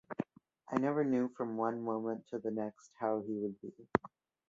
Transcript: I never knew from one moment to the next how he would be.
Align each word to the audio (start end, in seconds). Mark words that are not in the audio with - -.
I 0.71 0.79
never 0.79 1.03
knew 1.03 1.29
from 1.29 1.57
one 1.57 1.83
moment 1.85 2.25
to 2.29 2.39
the 2.39 2.49
next 2.49 2.89
how 2.99 3.21
he 3.21 3.35
would 3.37 3.61
be. 3.61 3.71